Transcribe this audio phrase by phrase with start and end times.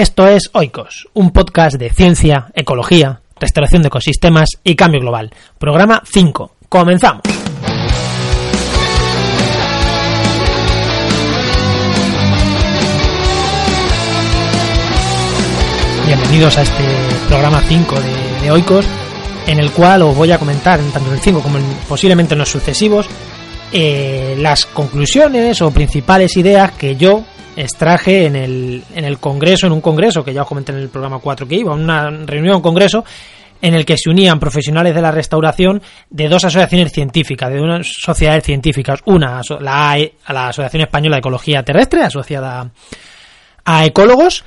[0.00, 5.30] Esto es Oikos, un podcast de ciencia, ecología, restauración de ecosistemas y cambio global.
[5.58, 6.56] Programa 5.
[6.70, 7.20] Comenzamos.
[16.06, 16.84] Bienvenidos a este
[17.28, 17.94] programa 5
[18.40, 18.86] de, Oikos,
[19.46, 22.38] en el cual os voy a comentar, tanto en el 5 como en, posiblemente en
[22.38, 23.06] los sucesivos,
[23.70, 27.22] eh, las conclusiones o principales ideas que yo
[27.60, 30.88] extraje en el, en el congreso, en un congreso que ya os comenté en el
[30.88, 33.04] programa 4 que iba, una reunión, un congreso
[33.62, 37.86] en el que se unían profesionales de la restauración de dos asociaciones científicas, de unas
[37.86, 42.70] sociedades científicas, una la, AE, la Asociación Española de Ecología Terrestre, asociada
[43.64, 44.44] a ecólogos,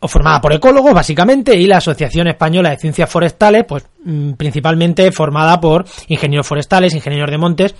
[0.00, 5.10] o formada por ecólogos básicamente, y la Asociación Española de Ciencias Forestales, pues mm, principalmente
[5.12, 7.74] formada por ingenieros forestales, ingenieros de montes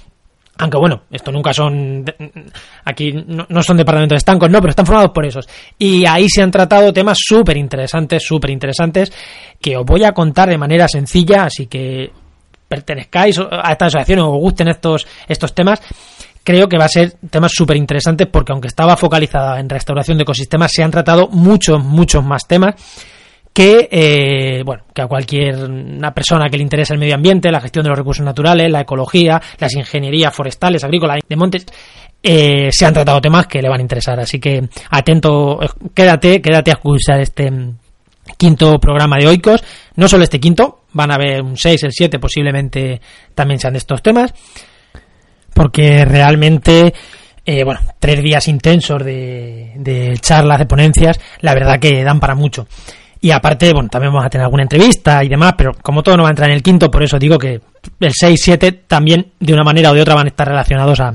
[0.58, 2.04] aunque bueno, esto nunca son.
[2.84, 5.48] Aquí no, son departamentos estancos, no, pero están formados por esos.
[5.78, 9.12] Y ahí se han tratado temas súper interesantes, súper interesantes,
[9.60, 12.10] que os voy a contar de manera sencilla, así que
[12.68, 15.80] pertenezcáis a esta asociación o os gusten estos, estos temas.
[16.42, 20.22] Creo que va a ser temas súper interesantes porque, aunque estaba focalizada en restauración de
[20.22, 22.74] ecosistemas, se han tratado muchos, muchos más temas
[23.56, 27.62] que, eh, bueno, que a cualquier una persona que le interese el medio ambiente, la
[27.62, 31.64] gestión de los recursos naturales, la ecología, las ingenierías forestales, agrícolas, de montes,
[32.22, 34.20] eh, se han tratado temas que le van a interesar.
[34.20, 35.58] Así que atento,
[35.94, 37.50] quédate, quédate a escuchar este
[38.36, 39.64] quinto programa de Oikos.
[39.94, 43.00] No solo este quinto, van a haber un 6, el 7, posiblemente
[43.34, 44.34] también sean de estos temas,
[45.54, 46.92] porque realmente
[47.46, 52.34] eh, bueno, tres días intensos de, de, charlas, de ponencias, la verdad que dan para
[52.34, 52.66] mucho.
[53.20, 56.22] Y aparte, bueno, también vamos a tener alguna entrevista y demás, pero como todo no
[56.22, 57.60] va a entrar en el quinto, por eso digo que
[58.00, 61.14] el 6, 7 también de una manera o de otra van a estar relacionados a,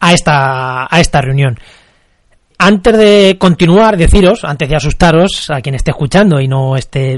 [0.00, 1.58] a, esta, a esta reunión.
[2.62, 7.16] Antes de continuar, deciros, antes de asustaros a quien esté escuchando y no esté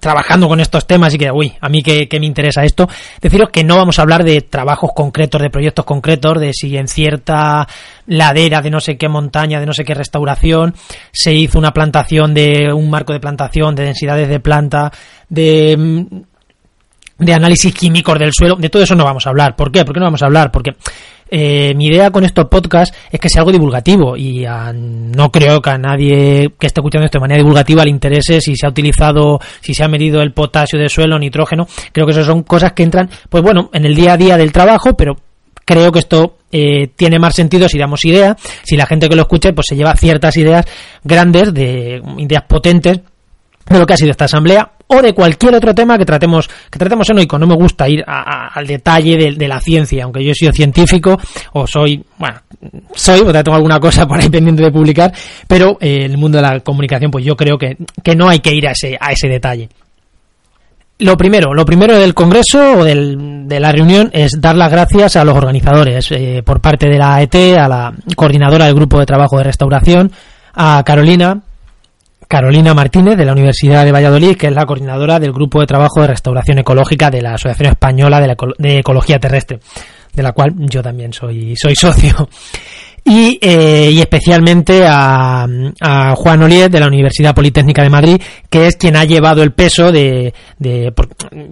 [0.00, 2.88] trabajando con estos temas y que, uy, a mí que, me interesa esto,
[3.20, 6.88] deciros que no vamos a hablar de trabajos concretos, de proyectos concretos, de si en
[6.88, 7.68] cierta
[8.10, 10.74] ladera de no sé qué montaña, de no sé qué restauración,
[11.12, 14.92] se hizo una plantación de un marco de plantación, de densidades de planta,
[15.28, 16.06] de
[17.20, 19.54] de análisis químicos del suelo, de todo eso no vamos a hablar.
[19.54, 19.84] ¿Por qué?
[19.84, 20.50] ¿Por qué no vamos a hablar?
[20.50, 20.70] Porque
[21.30, 25.70] eh, mi idea con estos podcasts es que sea algo divulgativo y no creo que
[25.70, 29.38] a nadie que esté escuchando esto de manera divulgativa le interese si se ha utilizado,
[29.60, 31.68] si se ha medido el potasio del suelo, nitrógeno.
[31.92, 34.50] Creo que eso son cosas que entran, pues bueno, en el día a día del
[34.50, 35.14] trabajo, pero
[35.70, 39.22] creo que esto eh, tiene más sentido si damos idea, si la gente que lo
[39.22, 40.66] escuche pues se lleva ciertas ideas
[41.04, 42.98] grandes, de ideas potentes
[43.68, 46.76] de lo que ha sido esta asamblea o de cualquier otro tema que tratemos que
[46.76, 47.38] tratemos en OICO.
[47.38, 51.16] No me gusta ir al detalle de, la ciencia, aunque yo he sido científico
[51.52, 52.40] o soy, bueno,
[52.92, 55.12] soy, o tengo alguna cosa por ahí pendiente de publicar,
[55.46, 58.52] pero eh, el mundo de la comunicación, pues yo creo que, que no hay que
[58.52, 59.68] ir a ese, a ese detalle.
[61.00, 65.16] Lo primero, lo primero del congreso o del, de la reunión es dar las gracias
[65.16, 69.06] a los organizadores, eh, por parte de la AET, a la coordinadora del grupo de
[69.06, 70.12] trabajo de restauración,
[70.54, 71.40] a Carolina,
[72.28, 76.00] Carolina Martínez de la Universidad de Valladolid, que es la coordinadora del Grupo de Trabajo
[76.00, 79.58] de Restauración Ecológica de la Asociación Española de, Ecología Terrestre,
[80.14, 82.28] de la cual yo también soy, soy socio.
[83.04, 85.46] Y, eh, y especialmente a,
[86.16, 89.90] Juan Oliet de la Universidad Politécnica de Madrid, que es quien ha llevado el peso
[89.90, 90.92] de, de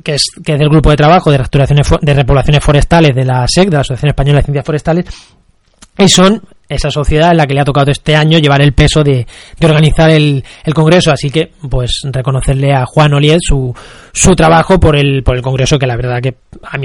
[0.05, 3.47] que, es, que es del grupo de trabajo de restauración de repoblaciones forestales de la
[3.49, 5.07] SEC, de la Asociación Española de Ciencias Forestales,
[5.97, 9.03] y son esa sociedad en la que le ha tocado este año llevar el peso
[9.03, 9.27] de,
[9.59, 11.11] de organizar el, el, congreso.
[11.11, 13.75] Así que pues reconocerle a Juan Oliet su,
[14.19, 16.79] su trabajo por el, por el congreso que la verdad que a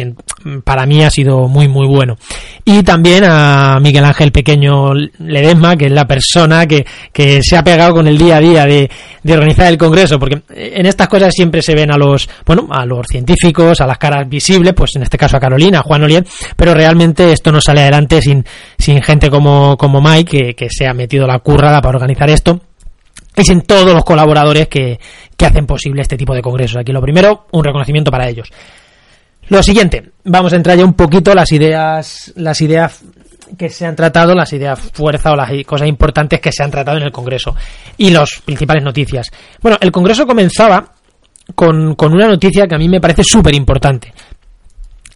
[0.63, 2.17] para mí ha sido muy muy bueno.
[2.65, 7.63] Y también a Miguel Ángel Pequeño Ledesma que es la persona que, que se ha
[7.63, 8.89] pegado con el día a día de,
[9.23, 12.85] de organizar el congreso porque en estas cosas siempre se ven a los bueno a
[12.85, 16.27] los científicos a las caras visibles pues en este caso a Carolina a Juan Oliet
[16.55, 18.45] pero realmente esto no sale adelante sin,
[18.77, 22.59] sin gente como como, Mike, que, se ha metido la currada para organizar esto
[23.35, 24.99] y sin todos los colaboradores que,
[25.35, 26.77] que hacen posible este tipo de congresos.
[26.77, 28.49] Aquí lo primero, un reconocimiento para ellos.
[29.49, 33.03] Lo siguiente, vamos a entrar ya un poquito las ideas, las ideas
[33.57, 36.97] que se han tratado, las ideas fuerza o las cosas importantes que se han tratado
[36.97, 37.55] en el Congreso
[37.97, 39.29] y las principales noticias.
[39.61, 40.93] Bueno, el Congreso comenzaba
[41.55, 44.13] con, con una noticia que a mí me parece súper importante.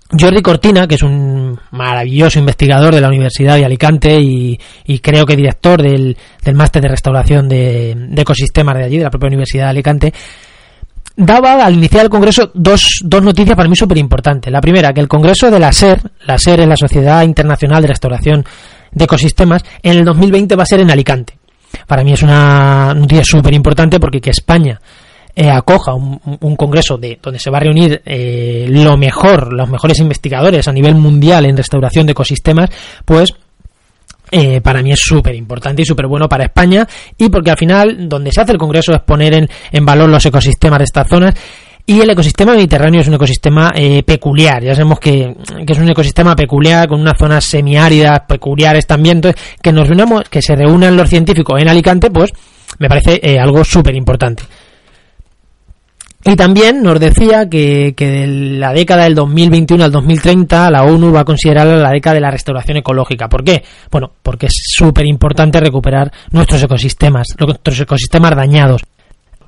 [0.10, 4.58] Jordi Cortina, que es un maravilloso investigador de la Universidad de Alicante y,
[5.00, 6.16] creo que director del,
[6.54, 10.14] máster de restauración de, ecosistemas de allí, de la propia Universidad de Alicante,
[11.16, 14.52] daba al iniciar el Congreso dos, dos noticias para mí súper importantes.
[14.52, 17.90] La primera, que el Congreso de la SER, la SER es la Sociedad Internacional de
[17.90, 18.46] Restauración
[18.92, 21.38] de Ecosistemas, en el 2020 va a ser en Alicante.
[21.86, 24.80] Para mí es una noticia súper importante porque que España
[25.40, 30.00] eh, acoja un, congreso de donde se va a reunir eh, lo mejor, los mejores
[30.00, 32.72] investigadores a nivel mundial en restauración de ecosistemas,
[33.06, 33.36] pues
[34.32, 38.10] eh, para mí es súper importante y súper bueno para España y porque al final
[38.10, 41.36] donde se hace el congreso es poner en, en valor los ecosistemas de estas zonas
[41.86, 45.36] y el ecosistema mediterráneo es un ecosistema eh, peculiar, ya sabemos que,
[45.68, 50.24] que, es un ecosistema peculiar con unas zonas semiáridas peculiares también, entonces que nos reunamos,
[50.30, 52.32] que se reúnan los científicos en Alicante, pues
[52.80, 54.44] me parece eh, algo súper importante.
[56.30, 61.14] Y también nos decía que, que de la década del 2021 al 2030 la ONU
[61.14, 63.30] va a considerar la década de la restauración ecológica.
[63.30, 63.64] ¿Por qué?
[63.90, 68.82] Bueno, porque es súper importante recuperar nuestros ecosistemas, nuestros ecosistemas dañados.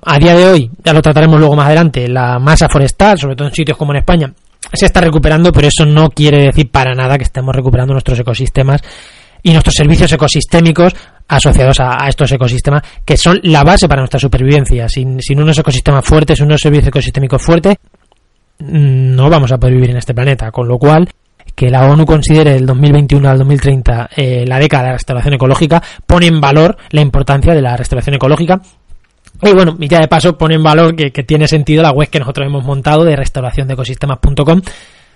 [0.05, 3.49] A día de hoy, ya lo trataremos luego más adelante, la masa forestal, sobre todo
[3.49, 4.33] en sitios como en España,
[4.71, 8.81] se está recuperando, pero eso no quiere decir para nada que estemos recuperando nuestros ecosistemas
[9.44, 10.94] y nuestros servicios ecosistémicos
[11.27, 14.89] asociados a, estos ecosistemas que son la base para nuestra supervivencia.
[14.89, 17.75] Sin, sin unos ecosistemas fuertes, unos servicios ecosistémicos fuertes,
[18.59, 20.51] no vamos a poder vivir en este planeta.
[20.51, 21.07] Con lo cual,
[21.56, 25.81] que la ONU considere el 2021 al 2030 eh, la década de la restauración ecológica
[26.06, 28.62] pone en valor la importancia de la restauración ecológica.
[29.42, 32.09] Y bueno, y ya de paso pone en valor que, que tiene sentido la web
[32.09, 34.62] que nosotros hemos montado de restauración de ecosistemas.com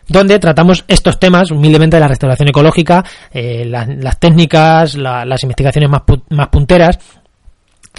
[0.07, 5.89] donde tratamos estos temas humildemente de la restauración ecológica, eh, las, técnicas, la, las investigaciones
[5.89, 6.97] más, pu más punteras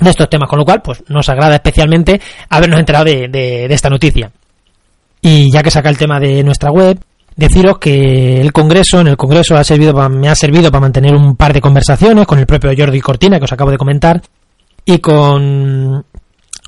[0.01, 3.89] de estos temas, con lo cual pues nos agrada especialmente habernos enterado de, de, esta
[3.89, 4.31] noticia.
[5.21, 6.99] Y ya que saca el tema de nuestra web,
[7.37, 11.37] deciros que el Congreso, en el Congreso ha servido me ha servido para mantener un
[11.37, 14.21] par de conversaciones con el propio Jordi Cortina, que os acabo de comentar,
[14.85, 16.05] y con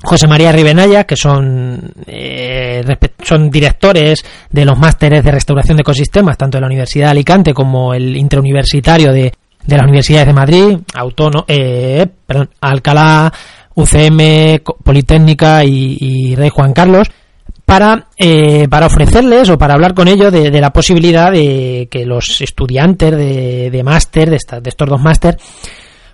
[0.03, 2.83] José María Ribenaya, que son, eh,
[3.23, 7.53] son directores de los másteres de restauración de ecosistemas, tanto de la Universidad de Alicante
[7.53, 9.33] como el interuniversitario de,
[9.65, 13.33] de las universidades de Madrid, Autónomo, eh, perdón, Alcalá,
[13.73, 17.09] UCM, Politécnica y, Rey Juan Carlos,
[17.65, 22.05] para, eh, para ofrecerles o para hablar con ellos de, de, la posibilidad de que
[22.05, 25.37] los estudiantes de, de máster, de, esta, de estos dos máster,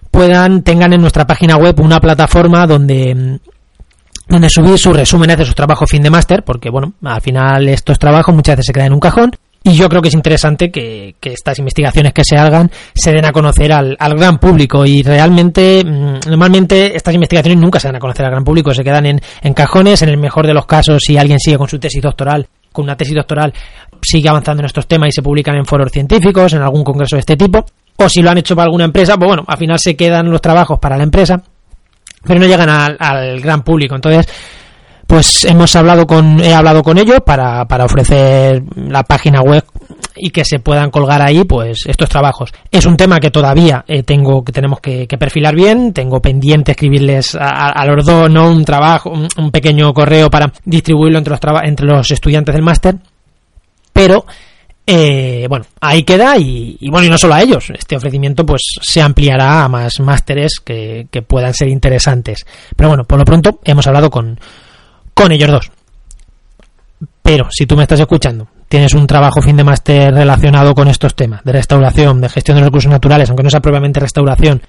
[0.09, 3.39] puedan, tengan en nuestra página web una plataforma donde
[4.28, 8.00] donde subir sus resúmenes de sus trabajos fin de máster, porque bueno, al final estos
[8.00, 9.31] trabajos muchas veces se quedan en un cajón.
[9.66, 13.31] Y yo creo que es interesante que, estas investigaciones que se hagan se den a
[13.31, 14.86] conocer al, gran público.
[14.86, 18.84] Y realmente, mm, normalmente estas investigaciones nunca se dan a conocer al gran público, se
[18.84, 20.02] quedan en cajones.
[20.02, 22.98] En el mejor de los casos, si alguien sigue con su tesis doctoral, con una
[22.98, 23.54] tesis doctoral,
[24.02, 27.22] sigue avanzando en estos temas y se publican en foros científicos, en algún congreso de
[27.22, 27.66] este tipo.
[27.96, 30.42] O si lo han hecho para alguna empresa, pues bueno, al final se quedan los
[30.42, 31.42] trabajos para la empresa
[32.25, 33.96] pero no llegan al, al gran público.
[33.96, 34.28] Entonces,
[35.08, 39.64] pues hemos hablado con he hablado con ellos para, para ofrecer la página web
[40.16, 42.52] y que se puedan colgar ahí pues estos trabajos.
[42.72, 45.94] Es un tema que todavía eh, tengo que tenemos que, perfilar bien.
[45.94, 50.52] Tengo pendiente escribirles a, a los dos no un trabajo un, un, pequeño correo para
[50.66, 52.96] distribuirlo entre los entre los estudiantes del máster.
[53.92, 54.25] Pero
[54.85, 58.62] eh, bueno, ahí queda y, y, bueno, y no solo a ellos, este ofrecimiento pues
[58.81, 62.45] se ampliará a más másteres que, que, puedan ser interesantes.
[62.75, 64.38] Pero bueno, por lo pronto hemos hablado con,
[65.13, 65.71] con ellos dos.
[67.21, 71.15] Pero si tú me estás escuchando, tienes un trabajo fin de máster relacionado con estos
[71.15, 74.62] temas, de restauración, de gestión de recursos naturales, aunque no sea propiamente restauración,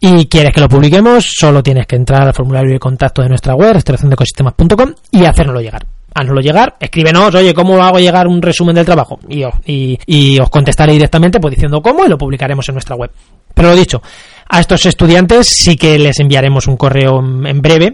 [0.00, 3.56] y quieres que lo publiquemos, solo tienes que entrar al formulario de contacto de nuestra
[3.56, 8.86] web, restauraciondecosistemas.com y hacérnoslo llegar haznoslo llegar, escríbenos, oye, ¿cómo hago llegar un resumen del
[8.86, 9.18] trabajo?
[9.28, 13.10] Y, y, y, os contestaré directamente pues diciendo cómo y lo publicaremos en nuestra web.
[13.52, 14.02] Pero lo dicho,
[14.48, 17.92] a estos estudiantes sí que les enviaremos un correo en breve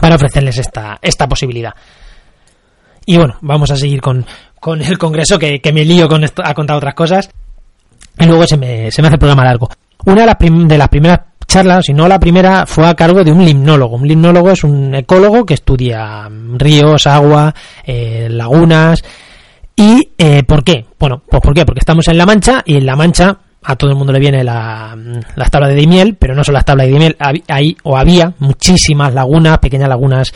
[0.00, 1.74] para ofrecerles esta, esta posibilidad.
[3.06, 4.26] Y bueno, vamos a seguir con,
[4.60, 7.30] con el congreso que, que me lío con esto, a contar otras cosas.
[8.18, 9.68] Y luego se me, se me hace el programa largo.
[10.04, 13.32] Una de las, de las primeras charla, si no la primera, fue a cargo de
[13.32, 13.96] un limnólogo.
[13.96, 17.52] Un limnólogo es un ecólogo que estudia ríos, agua,
[17.84, 19.02] eh, lagunas.
[19.74, 20.84] ¿Y eh, por qué?
[20.98, 21.64] Bueno, pues ¿por qué?
[21.64, 24.44] Porque estamos en La Mancha y en La Mancha a todo el mundo le viene
[24.44, 24.96] la,
[25.34, 27.16] las tablas de Dimiel, pero no son las tablas de Dimiel,
[27.48, 30.32] hay o había muchísimas lagunas, pequeñas lagunas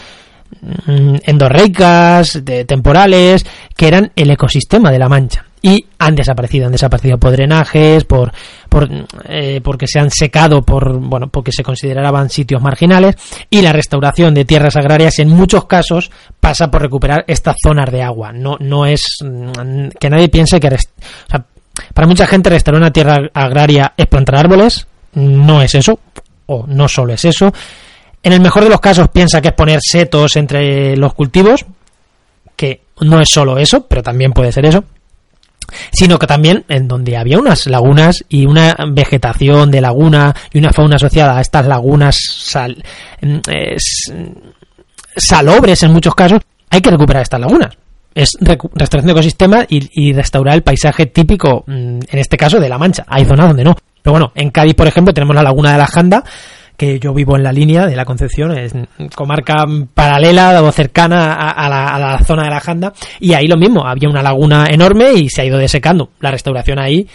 [0.61, 6.73] mm, endorreicas, de, temporales, que eran el ecosistema de La Mancha y han desaparecido, han
[6.73, 8.33] desaparecido por drenajes, por,
[8.69, 8.89] por
[9.29, 13.15] eh, porque se han secado por bueno, porque se consideraban sitios marginales
[13.49, 18.03] y la restauración de tierras agrarias en muchos casos pasa por recuperar estas zonas de
[18.03, 18.33] agua.
[18.33, 21.39] No no es mm, que nadie piense que o
[21.95, 26.01] para mucha gente restaurar una tierra agraria es plantar árboles, no es eso
[26.47, 27.53] o no solo es eso.
[28.25, 31.65] En el mejor de los casos piensa que es poner setos entre los cultivos,
[32.57, 34.85] que no es solo eso, pero también puede ser eso
[35.93, 40.73] sino que también en donde había unas lagunas y una vegetación de laguna y una
[40.73, 42.83] fauna asociada a estas lagunas sal,
[43.21, 43.39] mm,
[45.17, 47.77] salobres en muchos casos, hay que recuperar estas lagunas.
[48.15, 52.79] Es restauración de ecosistemas y, restaurar el paisaje típico, mm, en este caso, de La
[52.79, 53.05] Mancha.
[53.07, 53.75] Hay zonas donde no.
[54.03, 56.25] Pero bueno, en Cádiz, por ejemplo, tenemos la laguna de la Janda,
[56.77, 58.73] que yo vivo en la línea de la Concepción, es
[59.15, 59.65] comarca
[59.95, 64.23] paralela o cercana a, la, zona de la Janda, y ahí lo mismo, había una
[64.23, 66.11] laguna enorme y se ha ido desecando.
[66.21, 67.07] La restauración ahí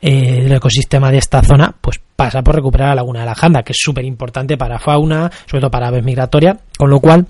[0.00, 3.62] eh, el ecosistema de esta zona, pues pasa por recuperar la laguna de la Janda,
[3.62, 7.26] que es súper importante para fauna, sobre todo para aves migratorias, con lo cual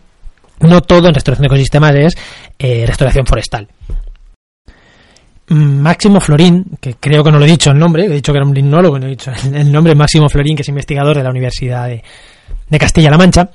[0.60, 2.14] no todo en restauración de ecosistemas es
[2.58, 3.68] eh, restauración forestal.
[5.48, 8.46] Máximo Florín, que creo que no lo he dicho el nombre, he dicho que era
[8.46, 11.88] un limnólogo, no he dicho el nombre, Máximo Florín, que es investigador de la Universidad
[11.88, 12.02] de,
[12.78, 13.48] Castilla-La Mancha,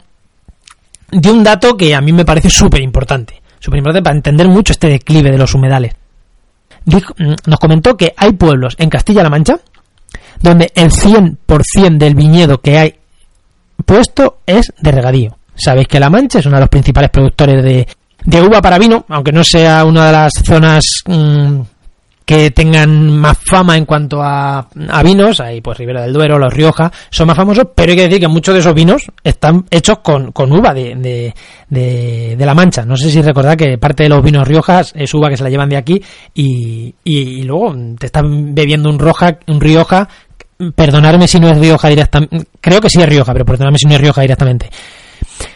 [1.12, 4.72] dio un dato que a mí me parece súper importante, súper importante para entender mucho
[4.72, 5.94] este declive de los humedales.
[6.86, 9.60] Mm, nos comentó que hay pueblos en Castilla-La Mancha
[10.42, 12.96] donde el 100% del viñedo que hay
[13.86, 15.38] puesto es de regadío.
[15.56, 17.88] Sabéis que La Mancha es uno de los principales productores de,
[18.26, 21.62] de uva para vino, aunque no sea una de las zonas mm,
[22.32, 24.66] que tengan más fama en cuanto a,
[25.04, 28.22] vinos, ahí pues Ribera del Duero, Los Rioja, son más famosos, pero hay que decir
[28.22, 31.36] que muchos de esos vinos están hechos con, con uva de, de,
[32.38, 32.86] de, La Mancha.
[32.86, 35.50] No sé si recordad que parte de los vinos Riojas es uva que se la
[35.50, 36.02] llevan de aquí
[36.34, 40.08] y, luego te están bebiendo un, roja, un Rioja,
[40.74, 43.96] perdonadme si no es Rioja directamente, creo que sí es Rioja, pero perdonadme si no
[43.96, 44.70] es Rioja directamente.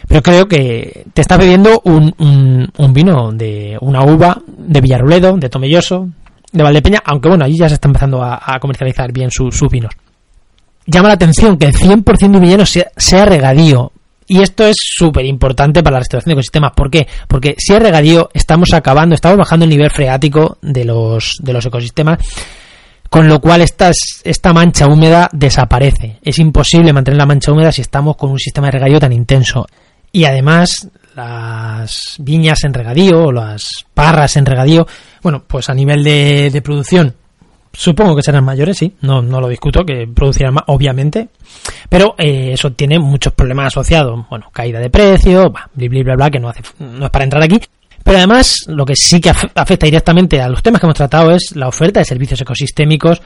[0.06, 5.38] Pero creo que te estás bebiendo un, un, un vino de una uva de Villaruledo,
[5.38, 6.10] de Tomelloso,
[6.56, 9.92] de Valdepeña, aunque bueno, allí ya se está empezando a, comercializar bien sus vinos.
[10.86, 13.92] Llama la atención que el 100% de villano sea, sea regadío.
[14.28, 16.72] Y esto es súper importante para la restauración de ecosistemas.
[16.74, 17.06] ¿Por qué?
[17.28, 21.64] Porque si es regadío, estamos acabando, estamos bajando el nivel freático de los, de los
[21.66, 22.18] ecosistemas,
[23.08, 23.90] con lo cual esta,
[24.24, 26.18] esta mancha húmeda desaparece.
[26.22, 29.66] Es imposible mantener la mancha húmeda si estamos con un sistema de regadío tan intenso.
[30.12, 34.86] Y además, las viñas en regadío o las parras en regadío,
[35.22, 37.14] bueno, pues a nivel de, producción
[37.72, 41.28] supongo que serán mayores, sí, no, no lo discuto, que producirán más, obviamente,
[41.88, 46.38] pero eh, eso tiene muchos problemas asociados, bueno, caída de precio, bla, bla, bla, que
[46.38, 47.60] no, hace, no es para entrar aquí,
[48.02, 51.56] pero además lo que sí que afecta directamente a los temas que hemos tratado es
[51.56, 53.20] la oferta de servicios ecosistémicos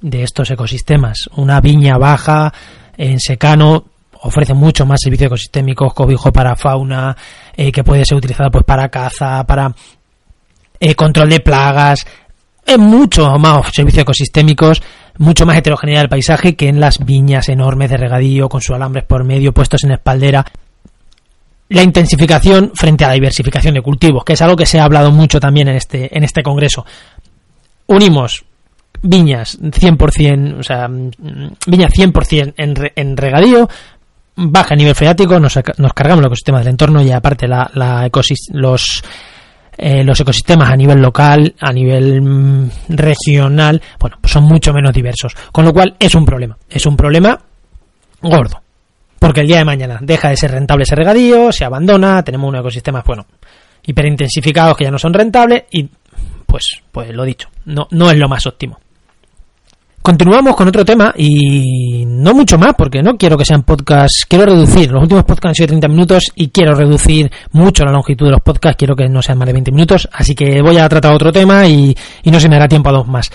[0.00, 1.28] de estos ecosistemas.
[1.36, 2.52] Una viña baja
[2.98, 3.86] en secano
[4.22, 7.16] ofrece mucho más servicios ecosistémicos, cobijo para fauna,
[7.56, 9.74] eh, que puede ser utilizado pues para caza, para
[10.78, 12.06] eh, control de plagas,
[12.66, 14.82] es mucho más servicios ecosistémicos,
[15.18, 19.04] mucho más heterogeneidad del paisaje que en las viñas enormes de regadío con sus alambres
[19.04, 20.44] por medio puestos en espaldera.
[21.68, 25.12] La intensificación frente a la diversificación de cultivos, que es algo que se ha hablado
[25.12, 26.84] mucho también en este, en este congreso.
[27.86, 28.44] Unimos
[29.02, 31.10] viñas 100%, o sea, mm,
[31.66, 33.68] viñas 100% en, en regadío,
[34.36, 35.54] baja nivel freático, nos,
[35.94, 37.70] cargamos el ecosistema del entorno y aparte la,
[38.52, 39.02] los,
[39.78, 44.92] eh, los ecosistemas a nivel local, a nivel mm, regional, bueno, pues son mucho menos
[44.92, 45.34] diversos.
[45.50, 47.38] Con lo cual es un problema, es un problema
[48.20, 48.62] gordo.
[49.18, 52.60] Porque el día de mañana deja de ser rentable ese regadío, se abandona, tenemos unos
[52.60, 53.26] ecosistemas, bueno,
[53.84, 55.88] hiperintensificados que ya no son rentables y
[56.46, 58.78] pues, pues lo dicho, no, no es lo más óptimo.
[60.06, 64.46] Continuamos con otro tema y no mucho más porque no quiero que sean podcasts, quiero
[64.46, 68.30] reducir, los últimos podcasts han sido 30 minutos y quiero reducir mucho la longitud de
[68.30, 71.12] los podcasts, quiero que no sean más de 20 minutos, así que voy a tratar
[71.12, 71.92] otro tema y,
[72.24, 73.32] no se me dará tiempo a dos más.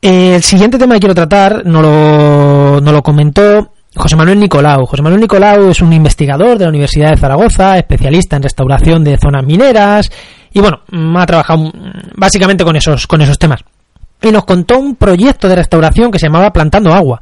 [0.00, 4.86] El siguiente tema que quiero tratar no lo, no lo comentó José Manuel Nicolau.
[4.86, 9.18] José Manuel Nicolau es un investigador de la Universidad de Zaragoza, especialista en restauración de
[9.18, 10.10] zonas mineras
[10.50, 10.80] y bueno,
[11.18, 11.70] ha trabajado
[12.16, 13.60] básicamente con esos, con esos temas
[14.22, 17.20] y nos contó un proyecto de restauración que se llamaba Plantando Agua.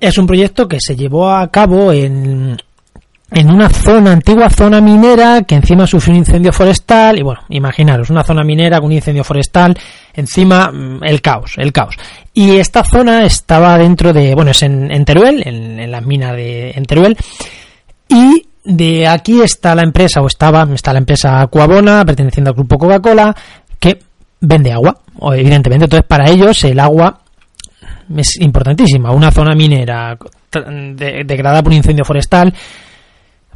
[0.00, 2.56] Es un proyecto que se llevó a cabo en,
[3.30, 8.10] en una zona, antigua zona minera, que encima sufrió un incendio forestal, y bueno, imaginaros,
[8.10, 9.78] una zona minera con un incendio forestal,
[10.14, 11.96] encima mm, el caos, el caos.
[12.32, 16.70] Y esta zona estaba dentro de, bueno, es en, Teruel, en, en las minas de
[16.70, 17.16] en Teruel,
[18.08, 22.78] y de aquí está la empresa, o estaba, está la empresa Acuabona, perteneciente al grupo
[22.78, 23.34] Coca-Cola,
[24.40, 24.96] vende agua,
[25.32, 25.84] evidentemente.
[25.84, 27.20] Entonces, para ellos el agua
[28.16, 29.12] es importantísima.
[29.12, 30.16] Una zona minera
[30.52, 32.52] degradada por un incendio forestal,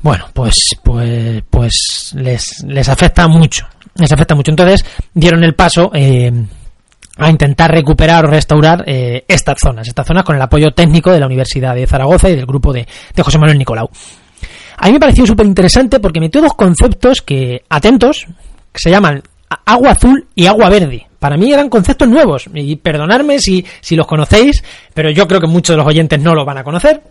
[0.01, 3.67] bueno, pues, pues, pues les, les afecta mucho.
[3.97, 4.51] Les afecta mucho.
[4.51, 6.31] Entonces, dieron el paso eh,
[7.17, 11.21] a intentar recuperar o restaurar eh, estas zonas, estas zonas con el apoyo técnico de
[11.21, 13.89] la Universidad de Zaragoza y del grupo de, de José Manuel Nicolau.
[14.77, 18.27] A mí me pareció súper interesante porque metió dos conceptos que, atentos,
[18.73, 19.23] que se llaman
[19.65, 21.07] agua azul y agua verde.
[21.19, 25.47] Para mí eran conceptos nuevos y perdonadme si, si los conocéis, pero yo creo que
[25.47, 27.03] muchos de los oyentes no lo van a conocer.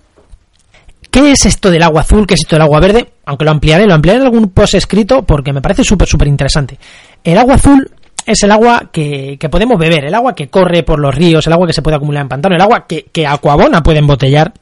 [1.10, 2.26] ¿Qué es esto del agua azul?
[2.26, 3.14] ¿Qué es esto del agua verde?
[3.26, 6.78] Aunque lo ampliaré, lo ampliaré en algún post escrito porque me parece súper, súper interesante.
[7.24, 7.90] El agua azul
[8.26, 11.54] es el agua que, que, podemos beber, el agua que corre por los ríos, el
[11.54, 14.54] agua que se puede acumular en pantano, el agua que, que Aquabona puede embotellar,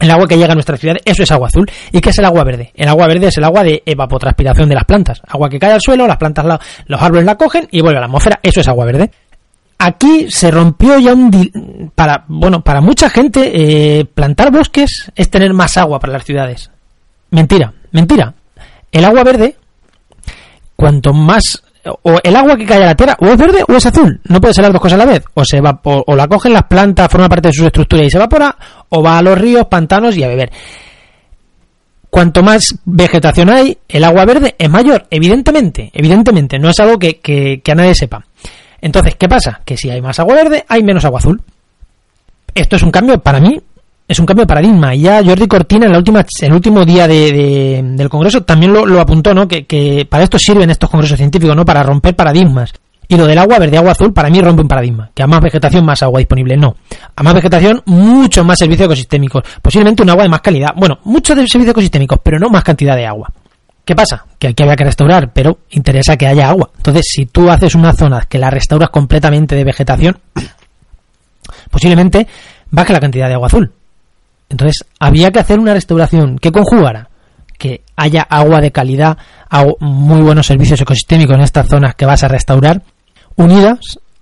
[0.00, 1.70] el agua que llega a nuestra ciudad, eso es agua azul.
[1.92, 2.72] ¿Y qué es el agua verde?
[2.74, 5.20] El agua verde es el agua de evapotranspiración de las plantas.
[5.28, 8.00] Agua que cae al suelo, las plantas, la, los árboles la cogen y vuelve a
[8.00, 8.40] la atmósfera.
[8.42, 9.10] Eso es agua verde.
[9.78, 11.92] Aquí se rompió ya un...
[11.94, 13.50] Para, bueno, para mucha gente,
[14.00, 16.70] eh, plantar bosques es tener más agua para las ciudades.
[17.30, 18.34] Mentira, mentira.
[18.92, 19.56] El agua verde,
[20.76, 23.86] cuanto más o el agua que cae a la tierra o es verde o es
[23.86, 24.20] azul.
[24.28, 25.24] No puede ser las dos cosas a la vez.
[25.34, 28.16] O se va, o, la cogen las plantas, forma parte de sus estructuras y se
[28.18, 28.54] evapora,
[28.88, 30.50] o va a los ríos, pantanos y a beber.
[32.10, 37.20] Cuanto más vegetación hay, el agua verde es mayor, evidentemente, evidentemente, no es algo que,
[37.20, 38.24] que, que a nadie sepa.
[38.80, 39.60] Entonces, ¿qué pasa?
[39.64, 41.40] Que si hay más agua verde, hay menos agua azul.
[42.52, 43.60] Esto es un cambio para mí
[44.10, 44.92] es un cambio de paradigma.
[44.92, 49.00] Y ya Jordi Cortina, en la última, el último día de, del Congreso, también lo,
[49.00, 49.46] apuntó, ¿no?
[49.46, 51.64] Que, para esto sirven estos congresos científicos, ¿no?
[51.64, 52.72] Para romper paradigmas.
[53.06, 55.12] Y lo del agua verde, agua azul, para mí rompe un paradigma.
[55.14, 56.56] Que a más vegetación, más agua disponible.
[56.56, 56.74] No.
[57.14, 59.44] A más vegetación, mucho más servicios ecosistémicos.
[59.62, 60.70] Posiblemente un agua de más calidad.
[60.74, 63.30] Bueno, muchos de servicios ecosistémicos, pero no más cantidad de agua.
[63.84, 64.24] ¿Qué pasa?
[64.40, 66.70] Que aquí había que restaurar, pero interesa que haya agua.
[66.76, 70.18] Entonces, si tú haces una zona que la restauras completamente de vegetación,
[71.70, 72.26] posiblemente
[72.70, 73.72] baje la cantidad de agua azul.
[74.50, 77.08] Entonces, había que hacer una restauración que conjugara
[77.56, 79.16] que haya agua de calidad,
[79.80, 82.82] muy buenos servicios ecosistémicos en estas zonas que vas a restaurar,
[83.36, 83.78] unidas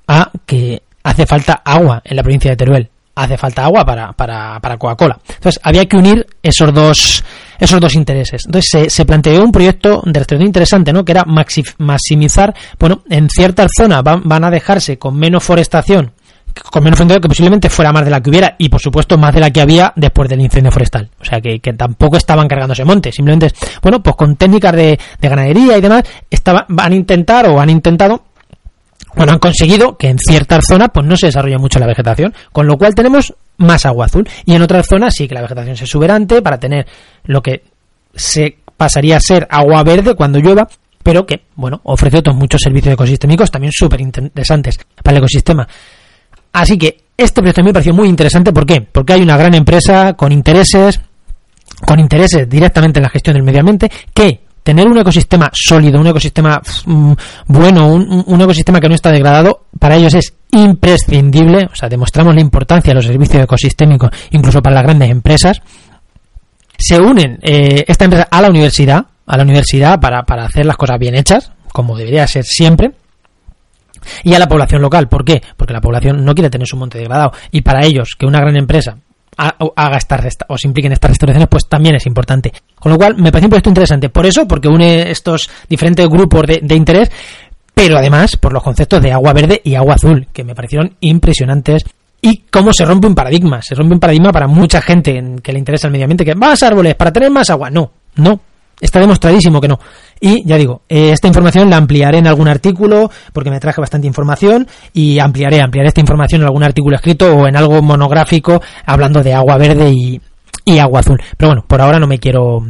[0.07, 2.91] a que hace falta agua en la provincia de Teruel.
[3.15, 5.19] Hace falta agua para, para, para Coca-Cola.
[5.29, 7.25] Entonces, había que unir esos dos,
[7.59, 8.43] esos dos intereses.
[8.47, 11.05] Entonces, se, planteó un proyecto de restauración interesante, ¿no?
[11.05, 16.13] Que era maximizar, bueno, en ciertas zonas van, van a dejarse con menos forestación
[16.71, 19.35] con menos fondo que posiblemente fuera más de la que hubiera y por supuesto más
[19.35, 21.09] de la que había después del incendio forestal.
[21.21, 25.81] O sea que, tampoco estaban cargándose monte, simplemente, bueno, pues con técnicas de, ganadería y
[25.81, 28.25] demás, estaban, van a intentar o han intentado
[29.15, 32.67] bueno, han conseguido que en ciertas zonas pues no se desarrolle mucho la vegetación, con
[32.67, 34.29] lo cual tenemos más agua azul.
[34.45, 36.87] Y en otras zonas sí que la vegetación se exuberante para tener
[37.25, 37.65] lo que
[38.15, 40.69] se pasaría a ser agua verde cuando llueva,
[41.03, 45.67] pero que, bueno, ofrece otros muchos servicios ecosistémicos también súper interesantes para el ecosistema.
[46.53, 48.53] Así que este proyecto me pareció muy interesante.
[48.53, 48.81] ¿Por qué?
[48.81, 51.01] Porque hay una gran empresa con intereses,
[51.85, 56.07] con intereses directamente en la gestión del medio ambiente, que tener un ecosistema sólido, un
[56.07, 57.13] ecosistema mm,
[57.47, 61.69] bueno, un, ecosistema que no está degradado, para ellos es imprescindible.
[61.73, 65.61] O sea, demostramos la importancia de los servicios ecosistémicos, incluso para las grandes empresas.
[66.79, 70.77] Se unen eh, esta empresa a la universidad, a la universidad para, para hacer las
[70.77, 72.93] cosas bien hechas, como debería ser siempre
[74.25, 75.09] y a la población local.
[75.09, 75.43] ¿Por qué?
[75.57, 77.33] Porque la población no quiere tener su monte degradado.
[77.51, 78.97] Y para ellos, que una gran empresa
[79.39, 82.53] haga estas o se implique en estas restauraciones, pues también es importante.
[82.75, 84.09] Con lo cual, me parece un proyecto interesante.
[84.09, 87.11] Por eso, porque une estos diferentes grupos de, de interés,
[87.73, 91.85] pero además por los conceptos de agua verde y agua azul, que me parecieron impresionantes
[92.21, 93.63] y cómo se rompe un paradigma.
[93.63, 96.63] Se rompe un paradigma para mucha gente que le interesa el medio ambiente, que más
[96.65, 97.71] árboles para tener más agua.
[97.71, 98.41] No, no,
[98.81, 99.79] Está demostradísimo que no.
[100.21, 104.07] Y ya digo, eh, esta información la ampliaré en algún artículo porque me traje bastante
[104.07, 109.23] información y ampliaré, ampliaré esta información en algún artículo escrito o en algo monográfico hablando
[109.23, 110.21] de agua verde y,
[110.65, 111.21] y agua azul.
[111.37, 112.61] Pero bueno, por ahora no me quiero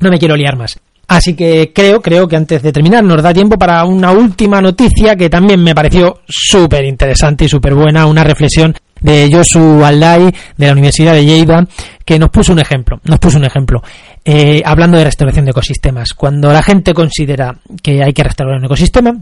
[0.00, 0.78] no me quiero liar más.
[1.08, 5.16] Así que creo, creo que antes de terminar nos da tiempo para una última noticia
[5.16, 10.66] que también me pareció súper interesante y súper buena, una reflexión de Josu Aldai de
[10.66, 11.66] la Universidad de Lleida
[12.04, 13.82] que nos puso un ejemplo, nos puso un ejemplo.
[14.30, 18.66] Eh, hablando de restauración de ecosistemas, cuando la gente considera que hay que restaurar un
[18.66, 19.16] ecosistema,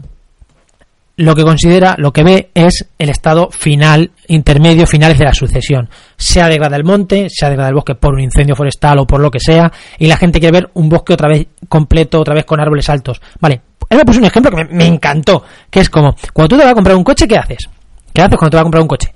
[1.15, 5.87] lo que considera, lo que ve es el estado final, intermedio, finales de la sucesión.
[6.17, 9.07] Se ha degradado el monte, se ha degradado el bosque por un incendio forestal o
[9.07, 12.35] por lo que sea, y la gente quiere ver un bosque otra vez completo, otra
[12.35, 13.21] vez con árboles altos.
[13.39, 16.57] Vale, él me puso un ejemplo que me, me encantó, que es como, cuando tú
[16.57, 17.69] te vas a comprar un coche, ¿qué haces?
[18.13, 19.13] ¿Qué haces cuando te vas a comprar un coche?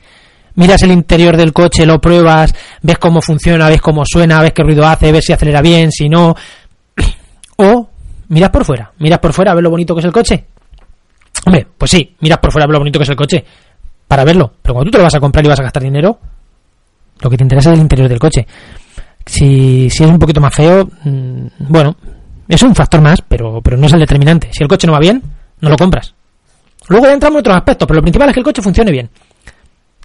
[0.55, 4.63] Miras el interior del coche, lo pruebas, ves cómo funciona, ves cómo suena, ves qué
[4.63, 6.35] ruido hace, ves si acelera bien, si no.
[7.57, 7.89] O
[8.29, 10.45] miras por fuera, miras por fuera a ver lo bonito que es el coche.
[11.45, 13.45] Hombre, pues sí, miras por fuera a ver lo bonito que es el coche
[14.07, 14.53] para verlo.
[14.61, 16.19] Pero cuando tú te lo vas a comprar y vas a gastar dinero,
[17.19, 18.45] lo que te interesa es el interior del coche.
[19.25, 21.95] Si, si es un poquito más feo, mm, bueno,
[22.47, 24.49] es un factor más, pero, pero no es el determinante.
[24.51, 25.21] Si el coche no va bien,
[25.61, 26.13] no lo compras.
[26.89, 29.09] Luego entramos en otros aspectos, pero lo principal es que el coche funcione bien.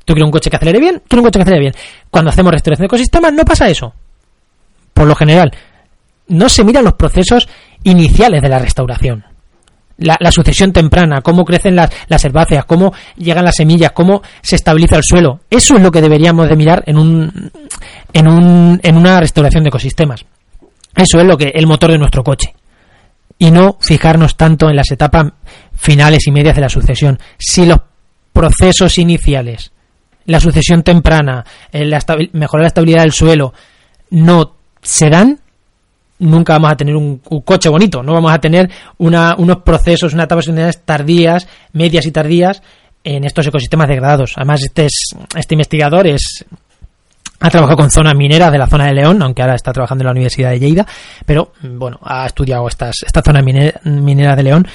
[0.06, 1.74] Tú quieres un coche que acelere bien, quiero un coche que acelere bien.
[2.10, 3.92] Cuando hacemos restauración de ecosistemas no pasa eso.
[4.94, 5.50] Por lo general,
[6.28, 7.48] no se miran los procesos
[7.82, 9.24] iniciales de la restauración.
[9.98, 14.96] la, sucesión temprana, cómo crecen las, las herbáceas, cómo llegan las semillas, cómo se estabiliza
[14.96, 15.40] el suelo.
[15.50, 17.50] Eso es lo que deberíamos de mirar en, un,
[18.12, 20.24] en, un, en una restauración de ecosistemas.
[20.94, 22.54] Eso es lo que el motor de nuestro coche.
[23.38, 25.32] Y no fijarnos tanto en las etapas
[25.74, 27.18] finales y medias de la sucesión.
[27.38, 27.80] Si los
[28.32, 29.72] procesos iniciales,
[30.26, 32.00] la sucesión temprana, la
[32.32, 33.52] mejorar la estabilidad del suelo,
[34.10, 35.38] no se dan,
[36.18, 40.46] nunca vamos a tener un, coche bonito, no vamos a tener unos procesos, unas etapas
[40.84, 42.62] tardías, medias y tardías
[43.04, 44.32] en estos ecosistemas degradados.
[44.36, 44.86] Además, este,
[45.36, 46.44] este investigador es,
[47.38, 50.06] ha trabajado con zonas mineras de la zona de León, aunque ahora está trabajando en
[50.06, 50.86] la Universidad de Lleida,
[51.24, 54.66] pero bueno, ha estudiado estas, esta zona minera de León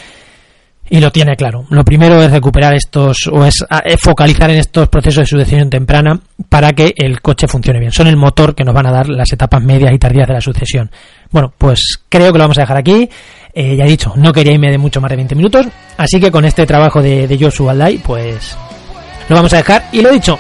[0.92, 1.64] y lo tiene claro.
[1.70, 3.66] Lo primero es recuperar estos o es,
[3.98, 7.94] focalizar en estos procesos de sucesión temprana para que el coche funcione bien.
[7.94, 10.42] Son el motor que nos van a dar las etapas medias y tardías de la
[10.42, 10.92] sucesión.
[11.32, 13.10] Bueno, pues creo que lo vamos a dejar aquí.
[13.54, 16.30] Eh, ya he dicho, no quería irme de mucho más de 20 minutos, así que
[16.30, 18.58] con este trabajo de, de Joshua Aldai, pues
[19.30, 19.86] lo vamos a dejar.
[19.94, 20.38] Y lo he dicho,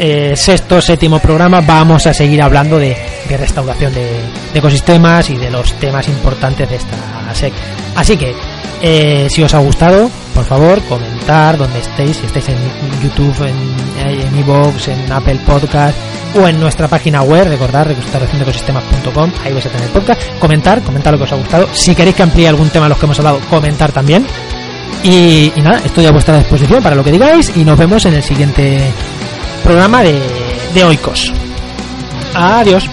[0.00, 2.96] eh, sexto, séptimo programa vamos a seguir hablando de,
[3.28, 4.18] restauración de,
[4.52, 7.52] de, ecosistemas y de los temas importantes de esta SEC.
[7.94, 8.34] Así que
[8.82, 12.58] eh, si os ha gustado, por favor, comentar donde estéis, si estáis en
[13.02, 15.96] YouTube, en, en iVoox, en Apple Podcast
[16.34, 21.12] o en nuestra página web, recordad, restauraciondeecosistemas.com, ahí vais a tener el podcast, comentar, comentar
[21.12, 21.68] lo que os ha gustado.
[21.72, 24.26] Si queréis que amplíe algún tema de los que hemos hablado, comentar también.
[25.02, 28.14] Y, y nada, estoy a vuestra disposición para lo que digáis y nos vemos en
[28.14, 28.80] el siguiente
[29.64, 30.20] programa de,
[30.74, 31.32] de Oikos.
[32.34, 32.88] Adiós.